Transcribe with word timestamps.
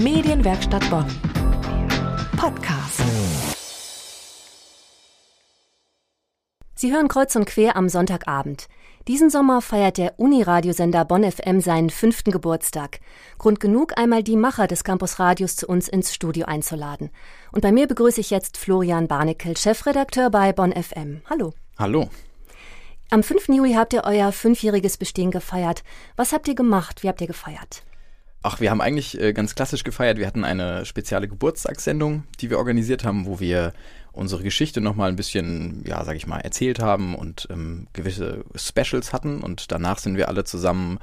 Medienwerkstatt 0.00 0.88
Bonn. 0.88 1.04
Podcast. 2.38 3.02
Sie 6.74 6.90
hören 6.90 7.08
kreuz 7.08 7.36
und 7.36 7.44
quer 7.44 7.76
am 7.76 7.90
Sonntagabend. 7.90 8.68
Diesen 9.08 9.28
Sommer 9.28 9.60
feiert 9.60 9.98
der 9.98 10.18
Uniradiosender 10.18 11.04
Bonn 11.04 11.30
FM 11.30 11.60
seinen 11.60 11.90
fünften 11.90 12.30
Geburtstag. 12.30 13.00
Grund 13.36 13.60
genug, 13.60 13.98
einmal 13.98 14.22
die 14.22 14.36
Macher 14.36 14.66
des 14.66 14.84
Campusradios 14.84 15.56
zu 15.56 15.66
uns 15.66 15.86
ins 15.86 16.14
Studio 16.14 16.46
einzuladen. 16.46 17.10
Und 17.52 17.60
bei 17.60 17.70
mir 17.70 17.86
begrüße 17.86 18.22
ich 18.22 18.30
jetzt 18.30 18.56
Florian 18.56 19.06
Barnekel, 19.06 19.54
Chefredakteur 19.54 20.30
bei 20.30 20.54
Bonn 20.54 20.72
FM. 20.72 21.20
Hallo. 21.28 21.52
Hallo. 21.78 22.08
Am 23.10 23.22
5. 23.22 23.48
Juli 23.48 23.74
habt 23.74 23.92
ihr 23.92 24.04
euer 24.04 24.32
fünfjähriges 24.32 24.96
Bestehen 24.96 25.30
gefeiert. 25.30 25.82
Was 26.16 26.32
habt 26.32 26.48
ihr 26.48 26.54
gemacht? 26.54 27.02
Wie 27.02 27.08
habt 27.08 27.20
ihr 27.20 27.26
gefeiert? 27.26 27.82
Ach, 28.42 28.60
wir 28.60 28.70
haben 28.70 28.80
eigentlich 28.80 29.20
äh, 29.20 29.34
ganz 29.34 29.54
klassisch 29.54 29.84
gefeiert. 29.84 30.16
Wir 30.16 30.26
hatten 30.26 30.44
eine 30.44 30.86
spezielle 30.86 31.28
Geburtstagssendung, 31.28 32.24
die 32.40 32.48
wir 32.48 32.56
organisiert 32.56 33.04
haben, 33.04 33.26
wo 33.26 33.38
wir 33.38 33.74
unsere 34.12 34.42
Geschichte 34.42 34.80
nochmal 34.80 35.10
ein 35.10 35.16
bisschen, 35.16 35.84
ja, 35.86 36.02
sag 36.04 36.16
ich 36.16 36.26
mal, 36.26 36.40
erzählt 36.40 36.80
haben 36.80 37.14
und 37.14 37.48
ähm, 37.50 37.86
gewisse 37.92 38.44
Specials 38.54 39.12
hatten. 39.12 39.42
Und 39.42 39.70
danach 39.70 39.98
sind 39.98 40.16
wir 40.16 40.28
alle 40.28 40.44
zusammen 40.44 40.98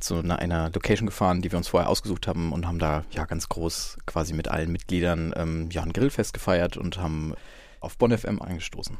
zu 0.00 0.18
einer, 0.18 0.38
einer, 0.38 0.70
Location 0.70 1.06
gefahren, 1.06 1.40
die 1.40 1.50
wir 1.50 1.56
uns 1.56 1.68
vorher 1.68 1.88
ausgesucht 1.88 2.26
haben 2.26 2.52
und 2.52 2.66
haben 2.66 2.78
da 2.78 3.04
ja 3.10 3.24
ganz 3.24 3.48
groß 3.48 3.98
quasi 4.04 4.34
mit 4.34 4.48
allen 4.48 4.70
Mitgliedern 4.70 5.32
ähm, 5.36 5.68
ja 5.70 5.82
ein 5.82 5.92
Grillfest 5.92 6.34
gefeiert 6.34 6.76
und 6.76 6.98
haben 6.98 7.34
auf 7.80 7.96
Bonn 7.96 8.16
FM 8.16 8.42
angestoßen. 8.42 8.98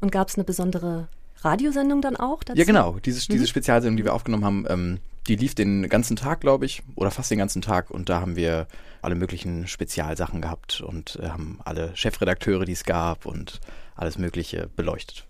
Und 0.00 0.12
gab 0.12 0.28
es 0.28 0.34
eine 0.34 0.44
besondere 0.44 1.08
Radiosendung 1.42 2.02
dann 2.02 2.16
auch 2.16 2.44
dazu? 2.44 2.58
Ja, 2.58 2.64
genau. 2.64 2.98
Diese, 2.98 3.20
mhm. 3.20 3.34
diese 3.34 3.46
Spezialsendung, 3.46 3.96
die 3.96 4.04
wir 4.04 4.14
aufgenommen 4.14 4.44
haben, 4.44 4.66
ähm, 4.68 5.00
die 5.26 5.36
lief 5.36 5.54
den 5.54 5.88
ganzen 5.88 6.16
Tag, 6.16 6.40
glaube 6.40 6.66
ich, 6.66 6.82
oder 6.96 7.10
fast 7.10 7.30
den 7.30 7.38
ganzen 7.38 7.62
Tag. 7.62 7.90
Und 7.90 8.08
da 8.08 8.20
haben 8.20 8.36
wir 8.36 8.66
alle 9.02 9.14
möglichen 9.14 9.66
Spezialsachen 9.66 10.40
gehabt 10.40 10.80
und 10.80 11.18
äh, 11.22 11.28
haben 11.28 11.60
alle 11.64 11.94
Chefredakteure, 11.96 12.64
die 12.64 12.72
es 12.72 12.84
gab 12.84 13.26
und 13.26 13.60
alles 13.94 14.18
Mögliche 14.18 14.68
beleuchtet. 14.76 15.26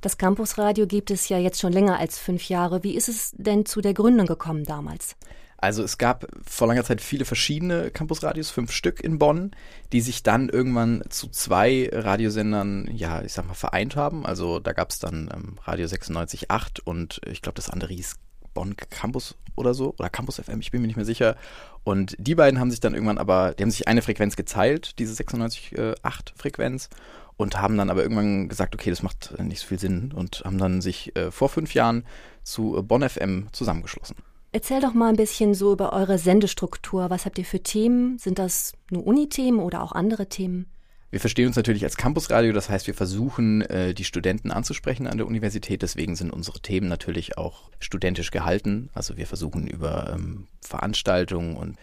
Das 0.00 0.16
Campusradio 0.16 0.86
gibt 0.86 1.10
es 1.10 1.28
ja 1.28 1.38
jetzt 1.38 1.60
schon 1.60 1.72
länger 1.72 1.98
als 1.98 2.18
fünf 2.18 2.48
Jahre. 2.48 2.84
Wie 2.84 2.94
ist 2.94 3.08
es 3.08 3.32
denn 3.36 3.66
zu 3.66 3.80
der 3.80 3.94
Gründung 3.94 4.26
gekommen 4.26 4.64
damals? 4.64 5.16
Also 5.60 5.82
es 5.82 5.98
gab 5.98 6.24
vor 6.46 6.68
langer 6.68 6.84
Zeit 6.84 7.00
viele 7.00 7.24
verschiedene 7.24 7.90
Campusradios, 7.90 8.50
fünf 8.50 8.70
Stück 8.70 9.02
in 9.02 9.18
Bonn, 9.18 9.50
die 9.92 10.00
sich 10.00 10.22
dann 10.22 10.48
irgendwann 10.48 11.02
zu 11.08 11.28
zwei 11.28 11.90
Radiosendern, 11.92 12.88
ja, 12.94 13.22
ich 13.22 13.32
sag 13.32 13.48
mal, 13.48 13.54
vereint 13.54 13.96
haben. 13.96 14.24
Also 14.24 14.60
da 14.60 14.72
gab 14.72 14.90
es 14.90 15.00
dann 15.00 15.28
ähm, 15.34 15.58
Radio 15.64 15.86
96.8 15.86 16.80
und 16.84 17.20
ich 17.26 17.42
glaube, 17.42 17.56
das 17.56 17.70
andere 17.70 17.92
hieß 17.92 18.14
Bonn 18.58 18.74
Campus 18.90 19.36
oder 19.54 19.72
so, 19.72 19.94
oder 19.98 20.10
Campus 20.10 20.40
FM, 20.40 20.58
ich 20.58 20.72
bin 20.72 20.80
mir 20.80 20.88
nicht 20.88 20.96
mehr 20.96 21.04
sicher. 21.04 21.36
Und 21.84 22.16
die 22.18 22.34
beiden 22.34 22.58
haben 22.58 22.72
sich 22.72 22.80
dann 22.80 22.92
irgendwann 22.92 23.18
aber, 23.18 23.54
die 23.54 23.62
haben 23.62 23.70
sich 23.70 23.86
eine 23.86 24.02
Frequenz 24.02 24.34
geteilt, 24.34 24.98
diese 24.98 25.14
96.8 25.22 25.96
Frequenz, 26.34 26.88
und 27.36 27.60
haben 27.60 27.76
dann 27.76 27.88
aber 27.88 28.02
irgendwann 28.02 28.48
gesagt, 28.48 28.74
okay, 28.74 28.90
das 28.90 29.04
macht 29.04 29.38
nicht 29.38 29.60
so 29.60 29.68
viel 29.68 29.78
Sinn 29.78 30.12
und 30.12 30.42
haben 30.44 30.58
dann 30.58 30.80
sich 30.80 31.14
äh, 31.14 31.30
vor 31.30 31.48
fünf 31.48 31.72
Jahren 31.72 32.04
zu 32.42 32.82
Bonn 32.82 33.08
FM 33.08 33.46
zusammengeschlossen. 33.52 34.16
Erzähl 34.50 34.80
doch 34.80 34.92
mal 34.92 35.10
ein 35.10 35.16
bisschen 35.16 35.54
so 35.54 35.72
über 35.72 35.92
eure 35.92 36.18
Sendestruktur. 36.18 37.10
Was 37.10 37.26
habt 37.26 37.38
ihr 37.38 37.44
für 37.44 37.62
Themen? 37.62 38.18
Sind 38.18 38.40
das 38.40 38.72
nur 38.90 39.06
Unithemen 39.06 39.60
oder 39.60 39.84
auch 39.84 39.92
andere 39.92 40.28
Themen? 40.28 40.66
Wir 41.10 41.20
verstehen 41.20 41.46
uns 41.46 41.56
natürlich 41.56 41.84
als 41.84 41.96
Campusradio, 41.96 42.52
das 42.52 42.68
heißt, 42.68 42.86
wir 42.86 42.92
versuchen, 42.92 43.62
äh, 43.62 43.94
die 43.94 44.04
Studenten 44.04 44.50
anzusprechen 44.50 45.06
an 45.06 45.16
der 45.16 45.26
Universität. 45.26 45.80
Deswegen 45.80 46.16
sind 46.16 46.30
unsere 46.30 46.60
Themen 46.60 46.86
natürlich 46.86 47.38
auch 47.38 47.70
studentisch 47.80 48.30
gehalten. 48.30 48.90
Also 48.92 49.16
wir 49.16 49.26
versuchen 49.26 49.66
über 49.66 50.12
ähm, 50.14 50.48
Veranstaltungen 50.60 51.56
und 51.56 51.76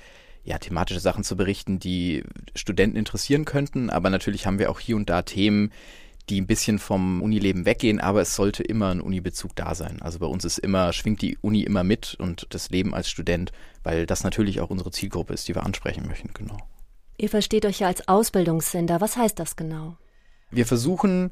ja, 0.44 0.60
thematische 0.60 1.00
Sachen 1.00 1.24
zu 1.24 1.36
berichten, 1.36 1.80
die 1.80 2.24
Studenten 2.54 2.98
interessieren 2.98 3.46
könnten. 3.46 3.90
Aber 3.90 4.12
natürlich 4.12 4.46
haben 4.46 4.60
wir 4.60 4.70
auch 4.70 4.80
hier 4.80 4.96
und 4.96 5.10
da 5.10 5.24
Themen, 5.24 5.72
die 6.30 6.40
ein 6.40 6.46
bisschen 6.46 6.78
vom 6.78 7.24
Unileben 7.24 7.66
weggehen, 7.66 8.00
aber 8.00 8.22
es 8.22 8.36
sollte 8.36 8.62
immer 8.62 8.90
ein 8.90 9.02
Unibezug 9.02 9.56
da 9.56 9.74
sein. 9.74 10.04
Also 10.04 10.20
bei 10.20 10.28
uns 10.28 10.46
ist 10.46 10.60
immer, 10.60 10.94
schwingt 10.94 11.24
die 11.24 11.38
Uni 11.42 11.64
immer 11.64 11.84
mit 11.84 12.16
und 12.20 12.46
das 12.52 12.70
Leben 12.70 12.94
als 12.94 13.10
Student, 13.10 13.52
weil 13.82 14.06
das 14.06 14.24
natürlich 14.24 14.62
auch 14.62 14.70
unsere 14.70 14.92
Zielgruppe 14.92 15.34
ist, 15.34 15.48
die 15.48 15.56
wir 15.56 15.64
ansprechen 15.64 16.08
möchten, 16.08 16.30
genau. 16.34 16.58
Ihr 17.18 17.30
versteht 17.30 17.66
euch 17.66 17.80
ja 17.80 17.88
als 17.88 18.08
Ausbildungssender. 18.08 19.02
Was 19.02 19.18
heißt 19.18 19.40
das 19.40 19.56
genau? 19.56 19.98
Wir 20.52 20.66
versuchen 20.66 21.32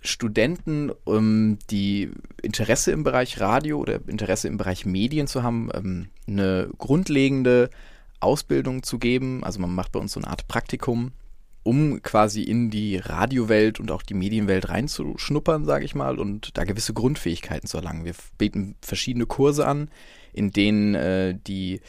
Studenten, 0.00 0.90
um, 1.04 1.58
die 1.70 2.10
Interesse 2.42 2.92
im 2.92 3.02
Bereich 3.02 3.40
Radio 3.40 3.78
oder 3.78 4.00
Interesse 4.06 4.48
im 4.48 4.56
Bereich 4.56 4.86
Medien 4.86 5.26
zu 5.26 5.42
haben, 5.42 5.70
ähm, 5.74 6.08
eine 6.26 6.70
grundlegende 6.78 7.70
Ausbildung 8.20 8.82
zu 8.82 8.98
geben. 8.98 9.42
Also 9.44 9.60
man 9.60 9.74
macht 9.74 9.92
bei 9.92 10.00
uns 10.00 10.12
so 10.12 10.20
eine 10.20 10.28
Art 10.28 10.46
Praktikum, 10.46 11.12
um 11.62 12.00
quasi 12.02 12.42
in 12.42 12.70
die 12.70 12.96
Radiowelt 12.96 13.80
und 13.80 13.90
auch 13.90 14.02
die 14.02 14.14
Medienwelt 14.14 14.68
reinzuschnuppern, 14.68 15.64
sage 15.64 15.84
ich 15.84 15.94
mal, 15.94 16.18
und 16.18 16.56
da 16.56 16.64
gewisse 16.64 16.94
Grundfähigkeiten 16.94 17.68
zu 17.68 17.78
erlangen. 17.78 18.04
Wir 18.04 18.14
bieten 18.38 18.76
verschiedene 18.80 19.26
Kurse 19.26 19.66
an, 19.66 19.90
in 20.32 20.52
denen 20.52 20.94
äh, 20.94 21.36
die 21.46 21.80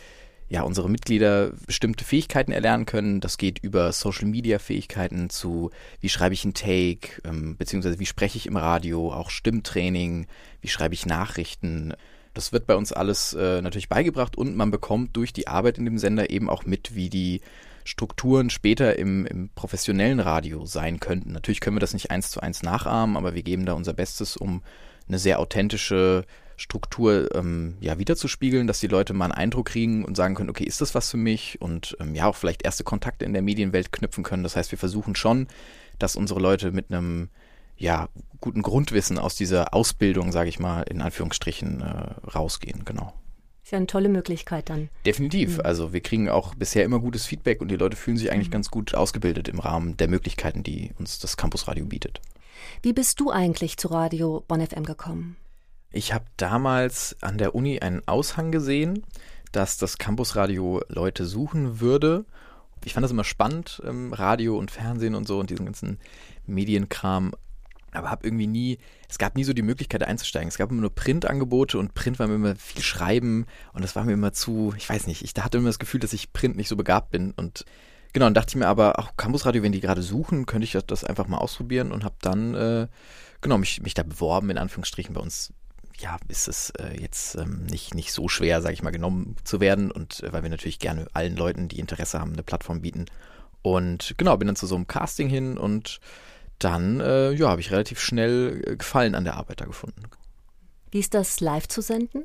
ja, 0.50 0.64
unsere 0.64 0.90
Mitglieder 0.90 1.52
bestimmte 1.68 2.04
Fähigkeiten 2.04 2.52
erlernen 2.52 2.88
können. 2.88 3.22
Das 3.22 3.38
geht 3.38 3.60
über 3.60 3.92
Social 3.92 4.28
Media 4.28 4.58
Fähigkeiten 4.58 5.30
zu, 5.30 5.70
wie 6.02 6.10
schreibe 6.10 6.34
ich 6.34 6.44
einen 6.44 6.56
Take, 6.56 7.22
ähm, 7.24 7.56
beziehungsweise 7.56 8.00
wie 8.00 8.08
spreche 8.08 8.38
ich 8.38 8.48
im 8.48 8.58
Radio, 8.58 9.14
auch 9.14 9.30
Stimmtraining, 9.30 10.26
wie 10.62 10.68
schreibe 10.68 10.96
ich 10.96 11.06
Nachrichten. 11.06 11.94
Das 12.34 12.52
wird 12.52 12.66
bei 12.66 12.76
uns 12.76 12.92
alles 12.92 13.34
äh, 13.34 13.62
natürlich 13.62 13.90
beigebracht 13.90 14.38
und 14.38 14.56
man 14.56 14.72
bekommt 14.72 15.16
durch 15.16 15.34
die 15.34 15.48
Arbeit 15.48 15.78
in 15.78 15.86
dem 15.86 16.00
Sender 16.00 16.32
eben 16.32 16.50
auch 16.50 16.66
mit, 16.66 16.96
wie 16.96 17.10
die 17.10 17.42
Strukturen 17.84 18.50
später 18.50 18.98
im, 18.98 19.28
im 19.28 19.50
professionellen 19.50 20.20
Radio 20.20 20.66
sein 20.66 21.00
könnten. 21.00 21.32
Natürlich 21.32 21.60
können 21.60 21.76
wir 21.76 21.82
das 21.82 21.94
nicht 21.94 22.10
eins 22.10 22.32
zu 22.32 22.40
eins 22.40 22.64
nachahmen, 22.64 23.18
aber 23.18 23.36
wir 23.36 23.44
geben 23.44 23.66
da 23.66 23.74
unser 23.74 23.94
Bestes, 23.94 24.36
um 24.36 24.64
eine 25.08 25.20
sehr 25.20 25.40
authentische 25.40 26.26
Struktur 26.60 27.34
ähm, 27.36 27.78
ja 27.80 27.98
wiederzuspiegeln, 27.98 28.68
dass 28.68 28.80
die 28.80 28.88
Leute 28.88 29.14
mal 29.14 29.26
einen 29.26 29.34
Eindruck 29.34 29.68
kriegen 29.68 30.04
und 30.04 30.16
sagen 30.16 30.36
können, 30.36 30.50
okay, 30.50 30.66
ist 30.66 30.82
das 30.82 30.94
was 30.94 31.10
für 31.10 31.18
mich? 31.18 31.62
Und 31.62 31.96
ähm, 32.00 32.14
ja, 32.16 32.28
auch 32.28 32.36
vielleicht 32.36 32.64
erste 32.64 32.84
Kontakte 32.84 33.26
in 33.26 33.34
der 33.34 33.42
Medienwelt 33.42 33.92
knüpfen 33.92 34.24
können. 34.24 34.44
Das 34.44 34.56
heißt, 34.56 34.72
wir 34.72 34.78
versuchen 34.78 35.16
schon, 35.16 35.48
dass 35.98 36.16
unsere 36.16 36.40
Leute 36.40 36.72
mit 36.72 36.92
einem 36.92 37.30
ja, 37.78 38.10
guten 38.42 38.62
Grundwissen 38.62 39.18
aus 39.18 39.36
dieser 39.36 39.74
Ausbildung, 39.74 40.34
sage 40.34 40.50
ich 40.50 40.60
mal, 40.60 40.82
in 40.84 41.02
Anführungsstrichen 41.02 41.82
äh, 41.82 42.30
rausgehen, 42.30 42.84
genau. 42.84 43.14
Ist 43.64 43.72
ja 43.72 43.78
eine 43.78 43.88
tolle 43.88 44.10
Möglichkeit 44.10 44.70
dann. 44.70 44.90
Definitiv. 45.06 45.58
Mhm. 45.58 45.66
Also 45.66 45.94
wir 45.94 46.02
kriegen 46.02 46.28
auch 46.28 46.56
bisher 46.56 46.84
immer 46.84 47.00
gutes 47.00 47.26
Feedback 47.26 47.62
und 47.62 47.70
die 47.70 47.78
Leute 47.78 47.96
fühlen 47.96 48.18
sich 48.18 48.32
eigentlich 48.32 48.50
mhm. 48.50 48.54
ganz 48.54 48.70
gut 48.70 48.96
ausgebildet 48.96 49.48
im 49.48 49.60
Rahmen 49.60 49.96
der 49.96 50.10
Möglichkeiten, 50.10 50.64
die 50.64 50.92
uns 51.00 51.20
das 51.20 51.38
Campusradio 51.38 51.86
bietet. 51.86 52.20
Wie 52.82 52.94
bist 52.94 53.20
du 53.22 53.32
eigentlich 53.32 53.78
zu 53.78 53.88
Radio 53.88 54.44
Bonn 54.48 54.66
FM 54.66 54.84
gekommen? 54.84 55.38
Ich 55.92 56.14
habe 56.14 56.26
damals 56.38 57.16
an 57.22 57.38
der 57.38 57.56
Uni 57.56 57.80
einen 57.80 58.08
Aushang 58.08 58.52
gesehen, 58.52 59.04
dass 59.52 59.78
das 59.78 59.98
Campusradio 59.98 60.82
Leute 60.88 61.26
suchen 61.26 61.80
würde. 61.80 62.26
Ich 62.86 62.94
fand 62.94 63.04
das 63.04 63.12
immer 63.12 63.24
spannend, 63.24 63.82
ähm, 63.86 64.14
Radio 64.14 64.58
und 64.58 64.70
Fernsehen 64.70 65.16
und 65.16 65.28
so 65.28 65.40
und 65.40 65.50
diesen 65.50 65.66
ganzen 65.66 65.98
Medienkram. 66.46 67.34
Aber 67.92 68.12
habe 68.12 68.28
irgendwie 68.28 68.46
nie, 68.46 68.78
es 69.10 69.18
gab 69.18 69.36
nie 69.36 69.44
so 69.44 69.54
die 69.54 69.64
Möglichkeit 69.64 70.04
einzusteigen. 70.04 70.48
Es 70.48 70.60
gab 70.60 70.70
immer 70.70 70.82
nur 70.82 70.94
Printangebote 70.94 71.80
und 71.80 71.96
Print 71.96 72.20
war 72.20 72.28
mir 72.28 72.36
immer 72.36 72.56
viel 72.56 72.84
Schreiben 72.84 73.48
und 73.74 73.84
das 73.84 73.96
war 73.96 74.04
mir 74.04 74.14
immer 74.14 74.32
zu, 74.32 74.76
ich 74.78 74.88
weiß 74.88 75.08
nicht, 75.08 75.24
ich 75.24 75.34
hatte 75.44 75.58
immer 75.58 75.70
das 75.70 75.80
Gefühl, 75.80 76.00
dass 76.00 76.14
ich 76.14 76.32
Print 76.32 76.56
nicht 76.56 76.68
so 76.68 76.76
begabt 76.76 77.10
bin 77.10 77.32
und 77.32 77.66
genau, 78.14 78.28
dann 78.28 78.36
dachte 78.36 78.50
ich 78.50 78.56
mir 78.58 78.68
aber, 78.68 79.00
ach, 79.00 79.14
Campusradio, 79.18 79.64
wenn 79.64 79.72
die 79.72 79.82
gerade 79.82 80.04
suchen, 80.04 80.46
könnte 80.46 80.66
ich 80.66 80.78
das 80.86 81.04
einfach 81.04 81.28
mal 81.28 81.40
ausprobieren 81.40 81.92
und 81.92 82.04
habe 82.04 82.16
dann, 82.22 82.54
äh, 82.54 82.88
genau, 83.42 83.58
mich, 83.58 83.82
mich 83.82 83.96
da 83.96 84.04
beworben, 84.04 84.52
in 84.52 84.60
Anführungsstrichen 84.60 85.16
bei 85.16 85.22
uns 85.22 85.52
ja, 86.00 86.18
ist 86.28 86.48
es 86.48 86.72
äh, 86.72 87.00
jetzt 87.00 87.36
ähm, 87.36 87.66
nicht, 87.66 87.94
nicht 87.94 88.12
so 88.12 88.28
schwer, 88.28 88.62
sage 88.62 88.74
ich 88.74 88.84
mal, 88.84 88.92
genommen 88.92 89.36
zu 89.44 89.60
werden. 89.60 89.92
Und 89.92 90.24
äh, 90.24 90.34
weil 90.34 90.44
wir 90.44 90.50
natürlich 90.50 90.80
gerne 90.80 91.08
allen 91.14 91.36
Leuten, 91.36 91.68
die 91.68 91.80
Interesse 91.80 92.20
haben, 92.20 92.34
eine 92.34 92.44
Plattform 92.44 92.82
bieten. 92.82 93.06
Und 93.62 94.16
genau, 94.18 94.38
bin 94.38 94.48
dann 94.48 94.56
zu 94.56 94.68
so 94.68 94.76
einem 94.76 94.88
Casting 94.88 95.30
hin 95.30 95.58
und 95.58 96.00
dann, 96.60 97.00
äh, 97.00 97.32
ja, 97.32 97.50
habe 97.50 97.62
ich 97.62 97.72
relativ 97.72 98.00
schnell 98.00 98.64
äh, 98.66 98.76
Gefallen 98.76 99.16
an 99.16 99.24
der 99.24 99.36
Arbeit 99.36 99.62
da 99.62 99.66
gefunden. 99.66 100.04
Wie 100.92 101.00
ist 101.00 101.14
das 101.14 101.40
live 101.40 101.68
zu 101.68 101.82
senden? 101.82 102.24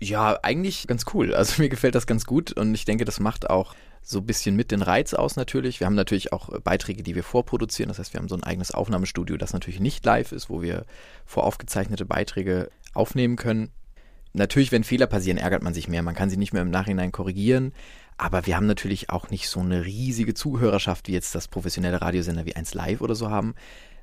Ja, 0.00 0.38
eigentlich 0.42 0.86
ganz 0.86 1.04
cool. 1.12 1.34
Also 1.34 1.62
mir 1.62 1.68
gefällt 1.68 1.94
das 1.94 2.06
ganz 2.06 2.24
gut 2.24 2.52
und 2.52 2.74
ich 2.74 2.84
denke, 2.84 3.04
das 3.04 3.20
macht 3.20 3.48
auch 3.48 3.74
so 4.02 4.18
ein 4.18 4.26
bisschen 4.26 4.56
mit 4.56 4.70
den 4.70 4.80
Reiz 4.80 5.12
aus 5.12 5.36
natürlich. 5.36 5.78
Wir 5.78 5.86
haben 5.86 5.94
natürlich 5.94 6.32
auch 6.32 6.48
äh, 6.48 6.58
Beiträge, 6.58 7.02
die 7.02 7.14
wir 7.14 7.22
vorproduzieren. 7.22 7.88
Das 7.88 7.98
heißt, 7.98 8.14
wir 8.14 8.18
haben 8.18 8.28
so 8.28 8.34
ein 8.34 8.42
eigenes 8.42 8.72
Aufnahmestudio, 8.72 9.36
das 9.36 9.52
natürlich 9.52 9.78
nicht 9.78 10.04
live 10.06 10.32
ist, 10.32 10.48
wo 10.48 10.62
wir 10.62 10.86
voraufgezeichnete 11.26 12.06
Beiträge 12.06 12.70
aufnehmen 12.94 13.36
können. 13.36 13.70
Natürlich, 14.32 14.72
wenn 14.72 14.84
Fehler 14.84 15.06
passieren, 15.06 15.38
ärgert 15.38 15.62
man 15.62 15.74
sich 15.74 15.88
mehr. 15.88 16.02
Man 16.02 16.14
kann 16.14 16.30
sie 16.30 16.36
nicht 16.36 16.52
mehr 16.52 16.62
im 16.62 16.70
Nachhinein 16.70 17.12
korrigieren. 17.12 17.72
Aber 18.16 18.46
wir 18.46 18.56
haben 18.56 18.66
natürlich 18.66 19.10
auch 19.10 19.30
nicht 19.30 19.48
so 19.48 19.60
eine 19.60 19.84
riesige 19.84 20.34
Zuhörerschaft, 20.34 21.08
wie 21.08 21.12
jetzt 21.12 21.34
das 21.34 21.48
professionelle 21.48 22.00
Radiosender 22.00 22.46
wie 22.46 22.56
1 22.56 22.74
Live 22.74 23.00
oder 23.00 23.14
so 23.14 23.30
haben. 23.30 23.54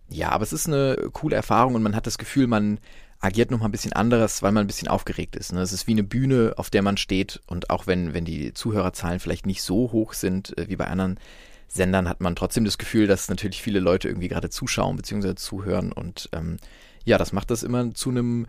Ja, 0.10 0.30
aber 0.30 0.44
es 0.44 0.54
ist 0.54 0.68
eine 0.68 1.10
coole 1.12 1.36
Erfahrung 1.36 1.76
und 1.76 1.84
man 1.84 1.96
hat 1.96 2.08
das 2.08 2.18
Gefühl, 2.18 2.48
man 2.48 2.80
agiert 3.20 3.52
nochmal 3.52 3.70
ein 3.70 3.72
bisschen 3.72 3.94
anderes, 3.94 4.44
weil 4.44 4.52
man 4.52 4.66
ein 4.66 4.68
bisschen 4.68 4.88
aufgeregt 4.88 5.36
ist. 5.36 5.54
Ne? 5.54 5.62
Es 5.62 5.74
ist 5.74 5.88
wie 5.88 5.92
eine 5.92 6.04
Bühne, 6.04 6.54
auf 6.58 6.70
der 6.70 6.82
man 6.82 6.98
steht 6.98 7.42
und 7.48 7.70
auch 7.70 7.88
wenn, 7.88 8.14
wenn 8.14 8.26
die 8.26 8.54
Zuhörerzahlen 8.54 9.20
vielleicht 9.20 9.46
nicht 9.46 9.64
so 9.64 9.92
hoch 9.92 10.14
sind 10.14 10.58
äh, 10.58 10.70
wie 10.70 10.76
bei 10.76 10.88
anderen 10.88 11.20
Sendern, 11.68 12.08
hat 12.08 12.22
man 12.22 12.36
trotzdem 12.36 12.64
das 12.64 12.78
Gefühl, 12.78 13.08
dass 13.08 13.30
natürlich 13.30 13.62
viele 13.62 13.80
Leute 13.80 14.08
irgendwie 14.08 14.30
gerade 14.30 14.50
zuschauen 14.50 14.96
bzw. 14.96 15.36
zuhören 15.36 15.92
und 15.92 16.30
ähm, 16.32 16.58
ja, 17.04 17.18
das 17.18 17.34
macht 17.34 17.52
das 17.52 17.64
immer 17.64 17.94
zu 17.94 18.10
einem 18.10 18.48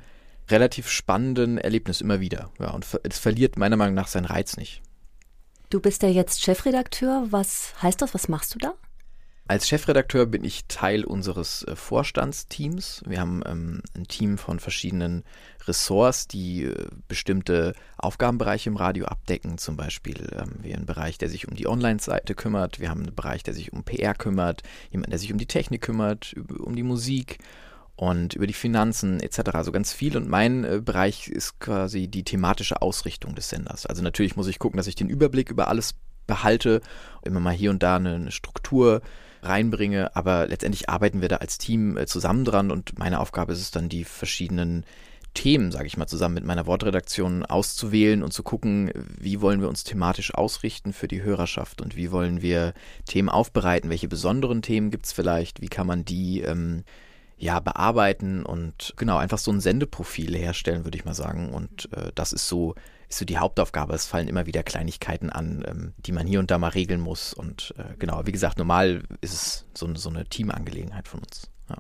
relativ 0.49 0.88
spannenden 0.88 1.59
Erlebnis 1.59 2.00
immer 2.00 2.21
wieder. 2.21 2.50
Ja, 2.59 2.71
und 2.71 2.87
es 3.03 3.19
verliert 3.19 3.56
meiner 3.56 3.76
Meinung 3.76 3.94
nach 3.94 4.09
seinen 4.09 4.25
Reiz 4.25 4.56
nicht. 4.56 4.82
Du 5.71 5.81
bist 5.81 6.03
ja 6.03 6.09
jetzt 6.09 6.43
Chefredakteur. 6.43 7.26
Was 7.31 7.75
heißt 7.82 8.00
das? 8.00 8.14
Was 8.14 8.29
machst 8.29 8.55
du 8.55 8.59
da? 8.59 8.75
Als 9.49 9.67
Chefredakteur 9.67 10.27
bin 10.27 10.45
ich 10.45 10.67
Teil 10.69 11.05
unseres 11.05 11.62
äh, 11.62 11.75
Vorstandsteams. 11.75 13.03
Wir 13.06 13.19
haben 13.19 13.43
ähm, 13.47 13.81
ein 13.97 14.06
Team 14.06 14.37
von 14.37 14.61
verschiedenen 14.61 15.25
Ressorts, 15.67 16.29
die 16.29 16.65
äh, 16.65 16.89
bestimmte 17.09 17.73
Aufgabenbereiche 17.97 18.69
im 18.69 18.77
Radio 18.77 19.06
abdecken. 19.06 19.56
Zum 19.56 19.79
Beispiel 19.79 20.29
ähm, 20.39 20.56
wir 20.61 20.77
einen 20.77 20.85
Bereich, 20.85 21.17
der 21.17 21.31
sich 21.31 21.49
um 21.49 21.55
die 21.55 21.67
Online-Seite 21.67 22.35
kümmert. 22.35 22.79
Wir 22.79 22.91
haben 22.91 23.00
einen 23.00 23.15
Bereich, 23.15 23.43
der 23.43 23.55
sich 23.55 23.73
um 23.73 23.85
PR 23.85 24.12
kümmert. 24.12 24.65
Jemand, 24.91 25.12
der 25.12 25.19
sich 25.19 25.33
um 25.33 25.39
die 25.39 25.47
Technik 25.47 25.81
kümmert, 25.81 26.35
um 26.59 26.77
die 26.77 26.83
Musik 26.83 27.39
und 27.97 28.35
über 28.35 28.47
die 28.47 28.53
Finanzen 28.53 29.19
etc. 29.19 29.55
Also 29.55 29.73
ganz 29.73 29.95
viel. 29.95 30.19
Und 30.19 30.29
mein 30.29 30.65
äh, 30.65 30.83
Bereich 30.85 31.29
ist 31.29 31.59
quasi 31.59 32.06
die 32.06 32.23
thematische 32.23 32.83
Ausrichtung 32.83 33.35
des 33.35 33.49
Senders. 33.49 33.87
Also 33.87 34.03
natürlich 34.03 34.37
muss 34.37 34.47
ich 34.47 34.59
gucken, 34.59 34.77
dass 34.77 34.89
ich 34.89 34.95
den 34.95 35.09
Überblick 35.09 35.49
über 35.49 35.69
alles 35.69 35.95
behalte, 36.29 36.81
immer 37.23 37.41
mal 37.41 37.53
hier 37.53 37.71
und 37.71 37.83
da 37.83 37.97
eine, 37.97 38.31
Struktur 38.31 39.03
reinbringe, 39.43 40.15
aber 40.15 40.47
letztendlich 40.47 40.89
arbeiten 40.89 41.21
wir 41.21 41.29
da 41.29 41.37
als 41.37 41.59
Team 41.59 41.97
äh, 41.97 42.07
zusammen 42.07 42.45
dran 42.45 42.71
und 42.71 42.99
meine 42.99 43.19
Aufgabe 43.19 43.53
ist 43.53 43.61
es 43.61 43.73
dann, 43.73 43.89
die 43.89 44.05
verschiedenen 44.05 44.85
Themen, 45.35 45.71
sage 45.71 45.87
ich 45.87 45.97
mal, 45.97 46.07
zusammen 46.07 46.35
mit 46.35 46.45
meiner 46.45 46.67
Wortredaktion 46.67 47.45
auszuwählen 47.45 48.23
und 48.23 48.33
zu 48.33 48.43
gucken, 48.43 48.91
wie 48.95 49.41
wollen 49.41 49.61
wir 49.61 49.69
uns 49.69 49.85
thematisch 49.85 50.35
ausrichten 50.35 50.93
für 50.93 51.07
die 51.07 51.23
Hörerschaft 51.23 51.81
und 51.81 51.97
wie 51.97 52.11
wollen 52.11 52.43
wir 52.43 52.75
Themen 53.05 53.29
aufbereiten, 53.29 53.91
welche 53.91 54.09
besonderen 54.09 54.63
Themen 54.63 54.91
gibt 54.91 55.07
es 55.07 55.13
vielleicht, 55.13 55.61
wie 55.61 55.69
kann 55.69 55.87
man 55.87 56.05
die 56.05 56.41
ähm, 56.41 56.83
ja 57.37 57.61
bearbeiten 57.61 58.45
und 58.45 58.95
genau 58.97 59.17
einfach 59.17 59.39
so 59.39 59.53
ein 59.53 59.61
Sendeprofil 59.61 60.37
herstellen, 60.37 60.85
würde 60.85 60.99
ich 60.99 61.05
mal 61.05 61.15
sagen. 61.15 61.51
Und 61.51 61.89
äh, 61.93 62.11
das 62.15 62.33
ist 62.33 62.49
so 62.49 62.75
ist 63.09 63.19
so 63.19 63.25
die 63.25 63.39
Hauptaufgabe. 63.39 63.95
Es 63.95 64.07
fallen 64.07 64.29
immer 64.29 64.47
wieder 64.47 64.63
Kleinigkeiten 64.63 65.31
an, 65.31 65.65
ähm, 65.67 65.95
die 65.99 66.13
man 66.13 66.27
hier 66.27 66.41
und 66.41 66.51
da 66.51 66.59
mal 66.59 66.69
regeln 66.69 67.01
muss. 67.01 67.33
Und 67.33 67.75
äh, 67.79 67.97
genau, 67.99 68.27
wie 68.27 68.33
gesagt, 68.33 68.59
normal 68.59 69.03
ist 69.21 69.33
es 69.33 69.67
so, 69.75 69.93
so 69.95 70.11
eine 70.11 70.27
Teamangelegenheit 70.27 71.09
von 71.09 71.21
uns. 71.21 71.49
Ja. 71.69 71.77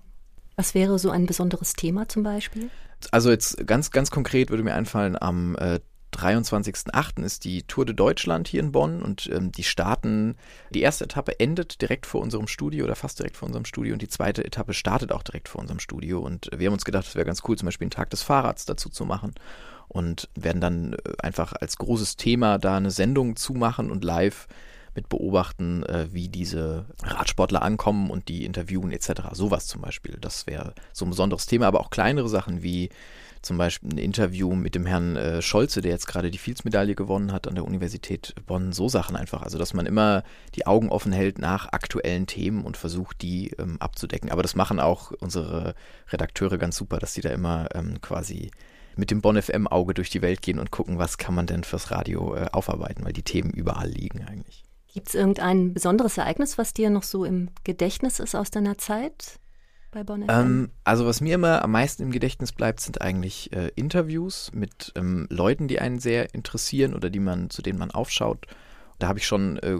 Was 0.56 0.74
wäre 0.74 0.98
so 0.98 1.10
ein 1.10 1.26
besonderes 1.26 1.74
Thema 1.74 2.08
zum 2.08 2.22
Beispiel? 2.22 2.70
Also 3.10 3.30
jetzt 3.30 3.66
ganz, 3.66 3.90
ganz 3.90 4.10
konkret 4.10 4.50
würde 4.50 4.62
mir 4.62 4.74
einfallen, 4.74 5.20
am 5.20 5.54
äh, 5.56 5.80
23.08. 6.14 7.22
ist 7.22 7.44
die 7.44 7.64
Tour 7.64 7.84
de 7.84 7.94
Deutschland 7.94 8.48
hier 8.48 8.60
in 8.60 8.72
Bonn 8.72 9.02
und 9.02 9.28
ähm, 9.32 9.52
die 9.52 9.62
starten, 9.62 10.36
die 10.70 10.80
erste 10.80 11.04
Etappe 11.04 11.38
endet 11.38 11.82
direkt 11.82 12.06
vor 12.06 12.22
unserem 12.22 12.48
Studio 12.48 12.86
oder 12.86 12.96
fast 12.96 13.18
direkt 13.18 13.36
vor 13.36 13.46
unserem 13.46 13.66
Studio 13.66 13.92
und 13.92 14.00
die 14.00 14.08
zweite 14.08 14.44
Etappe 14.44 14.72
startet 14.72 15.12
auch 15.12 15.22
direkt 15.22 15.48
vor 15.48 15.60
unserem 15.60 15.80
Studio 15.80 16.20
und 16.20 16.48
wir 16.56 16.66
haben 16.66 16.72
uns 16.72 16.86
gedacht, 16.86 17.06
es 17.06 17.14
wäre 17.14 17.26
ganz 17.26 17.42
cool, 17.46 17.58
zum 17.58 17.66
Beispiel 17.66 17.84
einen 17.84 17.90
Tag 17.90 18.10
des 18.10 18.22
Fahrrads 18.22 18.64
dazu 18.64 18.88
zu 18.88 19.04
machen 19.04 19.34
und 19.88 20.28
werden 20.34 20.60
dann 20.60 20.92
äh, 20.92 20.96
einfach 21.18 21.52
als 21.52 21.78
großes 21.78 22.16
Thema 22.16 22.58
da 22.58 22.76
eine 22.76 22.90
Sendung 22.90 23.36
zumachen 23.36 23.90
und 23.90 24.04
live 24.04 24.46
mit 24.94 25.08
beobachten, 25.08 25.84
äh, 25.84 26.08
wie 26.12 26.28
diese 26.28 26.86
Radsportler 27.02 27.62
ankommen 27.62 28.10
und 28.10 28.28
die 28.28 28.44
interviewen 28.44 28.90
etc. 28.90 29.22
Sowas 29.32 29.66
zum 29.66 29.82
Beispiel. 29.82 30.18
Das 30.20 30.46
wäre 30.46 30.74
so 30.92 31.06
ein 31.06 31.10
besonderes 31.10 31.46
Thema, 31.46 31.66
aber 31.66 31.80
auch 31.80 31.90
kleinere 31.90 32.28
Sachen 32.28 32.62
wie 32.62 32.90
zum 33.42 33.56
Beispiel 33.56 33.92
ein 33.92 33.98
Interview 33.98 34.54
mit 34.54 34.74
dem 34.74 34.86
Herrn 34.86 35.16
äh, 35.16 35.42
Scholze, 35.42 35.80
der 35.80 35.92
jetzt 35.92 36.06
gerade 36.06 36.30
die 36.30 36.38
Fields-Medaille 36.38 36.94
gewonnen 36.94 37.32
hat 37.32 37.46
an 37.46 37.54
der 37.54 37.64
Universität 37.64 38.34
Bonn. 38.46 38.72
So 38.72 38.88
Sachen 38.88 39.16
einfach. 39.16 39.42
Also, 39.42 39.58
dass 39.58 39.74
man 39.74 39.86
immer 39.86 40.24
die 40.56 40.66
Augen 40.66 40.88
offen 40.88 41.12
hält 41.12 41.38
nach 41.38 41.72
aktuellen 41.72 42.26
Themen 42.26 42.64
und 42.64 42.76
versucht, 42.76 43.22
die 43.22 43.50
ähm, 43.58 43.76
abzudecken. 43.80 44.30
Aber 44.30 44.42
das 44.42 44.56
machen 44.56 44.80
auch 44.80 45.12
unsere 45.20 45.74
Redakteure 46.10 46.58
ganz 46.58 46.76
super, 46.76 46.98
dass 46.98 47.14
die 47.14 47.20
da 47.20 47.30
immer 47.30 47.68
ähm, 47.74 48.00
quasi 48.00 48.50
mit 48.98 49.10
dem 49.10 49.22
Bonn 49.22 49.40
FM 49.40 49.68
Auge 49.68 49.94
durch 49.94 50.10
die 50.10 50.22
Welt 50.22 50.42
gehen 50.42 50.58
und 50.58 50.70
gucken, 50.70 50.98
was 50.98 51.18
kann 51.18 51.34
man 51.34 51.46
denn 51.46 51.64
fürs 51.64 51.90
Radio 51.90 52.34
äh, 52.34 52.46
aufarbeiten, 52.52 53.04
weil 53.04 53.12
die 53.12 53.22
Themen 53.22 53.50
überall 53.50 53.88
liegen 53.88 54.24
eigentlich. 54.24 54.64
Gibt 54.92 55.08
es 55.08 55.14
irgendein 55.14 55.72
besonderes 55.72 56.18
Ereignis, 56.18 56.58
was 56.58 56.74
dir 56.74 56.90
noch 56.90 57.04
so 57.04 57.24
im 57.24 57.50
Gedächtnis 57.62 58.18
ist 58.18 58.34
aus 58.34 58.50
deiner 58.50 58.76
Zeit 58.76 59.38
bei 59.92 60.02
Bonn 60.02 60.22
FM? 60.22 60.30
Ähm, 60.30 60.70
also 60.82 61.06
was 61.06 61.20
mir 61.20 61.36
immer 61.36 61.62
am 61.62 61.70
meisten 61.70 62.02
im 62.02 62.10
Gedächtnis 62.10 62.52
bleibt, 62.52 62.80
sind 62.80 63.00
eigentlich 63.00 63.52
äh, 63.52 63.70
Interviews 63.76 64.50
mit 64.52 64.92
ähm, 64.96 65.28
Leuten, 65.30 65.68
die 65.68 65.78
einen 65.78 66.00
sehr 66.00 66.34
interessieren 66.34 66.94
oder 66.94 67.08
die 67.08 67.20
man, 67.20 67.50
zu 67.50 67.62
denen 67.62 67.78
man 67.78 67.92
aufschaut. 67.92 68.46
Da 68.98 69.06
habe 69.06 69.20
ich 69.20 69.26
schon 69.26 69.58
äh, 69.58 69.76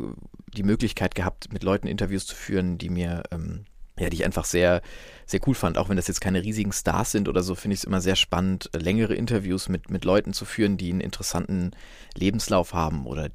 die 0.54 0.62
Möglichkeit 0.62 1.16
gehabt, 1.16 1.52
mit 1.52 1.64
Leuten 1.64 1.88
Interviews 1.88 2.26
zu 2.26 2.36
führen, 2.36 2.78
die 2.78 2.88
mir 2.88 3.24
ähm, 3.32 3.64
ja, 3.98 4.10
die 4.10 4.16
ich 4.16 4.24
einfach 4.24 4.44
sehr, 4.44 4.82
sehr 5.26 5.40
cool 5.46 5.54
fand. 5.54 5.78
Auch 5.78 5.88
wenn 5.88 5.96
das 5.96 6.08
jetzt 6.08 6.20
keine 6.20 6.42
riesigen 6.42 6.72
Stars 6.72 7.12
sind 7.12 7.28
oder 7.28 7.42
so, 7.42 7.54
finde 7.54 7.74
ich 7.74 7.80
es 7.80 7.84
immer 7.84 8.00
sehr 8.00 8.16
spannend, 8.16 8.70
längere 8.74 9.14
Interviews 9.14 9.68
mit, 9.68 9.90
mit 9.90 10.04
Leuten 10.04 10.32
zu 10.32 10.44
führen, 10.44 10.76
die 10.76 10.90
einen 10.90 11.00
interessanten 11.00 11.72
Lebenslauf 12.14 12.74
haben 12.74 13.06
oder 13.06 13.30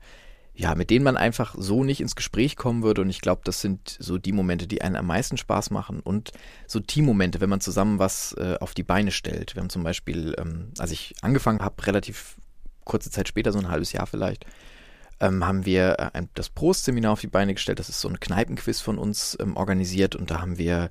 ja, 0.56 0.76
mit 0.76 0.92
denen 0.92 1.04
man 1.04 1.18
einfach 1.18 1.56
so 1.58 1.84
nicht 1.84 2.00
ins 2.00 2.16
Gespräch 2.16 2.56
kommen 2.56 2.84
würde. 2.84 3.02
Und 3.02 3.10
ich 3.10 3.22
glaube, 3.22 3.42
das 3.44 3.62
sind 3.62 3.98
so 4.00 4.20
die 4.20 4.32
Momente, 4.32 4.68
die 4.68 4.84
einen 4.84 4.96
am 4.96 5.08
meisten 5.08 5.38
Spaß 5.38 5.72
machen. 5.72 6.00
Und 6.00 6.32
so 6.68 6.80
Teammomente, 6.80 7.42
wenn 7.42 7.50
man 7.50 7.60
zusammen 7.60 7.98
was 7.98 8.34
äh, 8.34 8.58
auf 8.60 8.76
die 8.76 8.84
Beine 8.84 9.10
stellt. 9.10 9.56
Wir 9.56 9.62
haben 9.62 9.72
zum 9.72 9.84
Beispiel, 9.84 10.36
ähm, 10.38 10.72
als 10.78 10.92
ich 10.92 11.16
angefangen 11.22 11.60
habe, 11.62 11.86
relativ 11.88 12.38
kurze 12.84 13.10
Zeit 13.10 13.28
später, 13.28 13.52
so 13.52 13.60
ein 13.60 13.70
halbes 13.70 13.94
Jahr 13.94 14.06
vielleicht, 14.06 14.46
ähm, 15.20 15.46
haben 15.46 15.66
wir 15.66 16.00
äh, 16.00 16.10
ein, 16.14 16.30
das 16.34 16.50
Prost-Seminar 16.50 17.14
auf 17.14 17.22
die 17.22 17.28
Beine 17.28 17.54
gestellt. 17.54 17.80
Das 17.80 17.90
ist 17.90 18.02
so 18.02 18.10
ein 18.10 18.20
Kneipenquiz 18.20 18.82
von 18.82 18.98
uns 18.98 19.38
ähm, 19.40 19.56
organisiert 19.56 20.16
und 20.16 20.32
da 20.32 20.42
haben 20.42 20.58
wir 20.58 20.90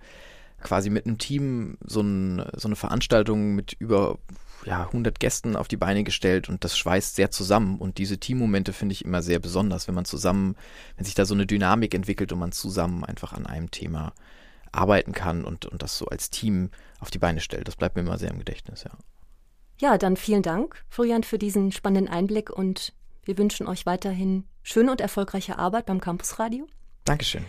quasi 0.63 0.91
mit 0.91 1.07
einem 1.07 1.19
Team 1.19 1.77
so, 1.85 2.01
ein, 2.01 2.45
so 2.55 2.69
eine 2.69 2.77
Veranstaltung 2.77 3.55
mit 3.55 3.73
über 3.75 4.19
ja, 4.65 4.85
100 4.85 5.19
Gästen 5.19 5.57
auf 5.57 5.69
die 5.69 5.77
Beine 5.77 6.05
gestellt 6.05 6.49
und 6.49 6.65
das 6.65 6.79
schweißt 6.79 7.17
sehr 7.17 7.31
zusammen 7.31 7.79
und 7.79 7.99
diese 7.99 8.19
Teammomente 8.19 8.73
finde 8.73 8.93
ich 8.93 9.05
immer 9.05 9.23
sehr 9.23 9.41
besonders, 9.41 9.89
wenn 9.89 9.95
man 9.95 10.05
zusammen, 10.05 10.57
wenn 10.97 11.05
sich 11.05 11.15
da 11.15 11.27
so 11.27 11.35
eine 11.35 11.47
Dynamik 11.47 11.95
entwickelt 11.95 12.33
und 12.33 12.39
man 12.39 12.53
zusammen 12.53 13.05
einfach 13.05 13.33
an 13.33 13.47
einem 13.47 13.71
Thema 13.71 14.13
arbeiten 14.71 15.13
kann 15.13 15.45
und, 15.45 15.67
und 15.67 15.83
das 15.83 15.99
so 15.99 16.07
als 16.07 16.31
Team 16.31 16.71
auf 17.01 17.11
die 17.11 17.19
Beine 17.19 17.41
stellt. 17.41 17.69
Das 17.69 17.77
bleibt 17.77 17.97
mir 17.97 18.03
immer 18.03 18.19
sehr 18.19 18.31
im 18.31 18.39
Gedächtnis, 18.39 18.85
ja. 18.85 18.93
Ja, 19.81 19.99
dann 19.99 20.17
vielen 20.17 20.43
Dank, 20.43 20.85
Florian, 20.89 21.25
für 21.25 21.39
diesen 21.39 21.73
spannenden 21.73 22.13
Einblick 22.13 22.51
und 22.51 22.93
wir 23.25 23.39
wünschen 23.39 23.67
euch 23.67 23.87
weiterhin 23.87 24.45
schöne 24.63 24.91
und 24.91 25.01
erfolgreiche 25.01 25.59
Arbeit 25.59 25.87
beim 25.87 26.01
Campusradio. 26.01 26.67
Dankeschön. 27.05 27.45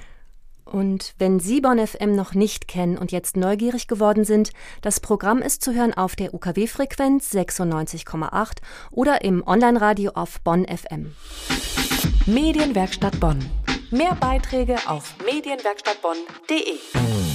Und 0.66 1.14
wenn 1.18 1.40
Sie 1.40 1.62
Bonn 1.62 1.86
FM 1.86 2.16
noch 2.16 2.34
nicht 2.34 2.68
kennen 2.68 2.98
und 2.98 3.12
jetzt 3.12 3.36
neugierig 3.36 3.88
geworden 3.88 4.24
sind, 4.24 4.52
das 4.82 5.00
Programm 5.00 5.40
ist 5.40 5.62
zu 5.62 5.74
hören 5.74 5.94
auf 5.94 6.16
der 6.16 6.34
UKW-Frequenz 6.34 7.34
96,8 7.34 8.58
oder 8.92 9.24
im 9.24 9.46
Online-Radio 9.46 10.12
auf 10.16 10.40
Bonn 10.42 10.66
FM. 10.66 11.14
Medienwerkstatt 12.26 13.20
Bonn. 13.20 13.44
Mehr 13.92 14.16
Beiträge 14.16 14.78
auf 14.88 15.16
medienwerkstattbonn.de. 15.26 17.33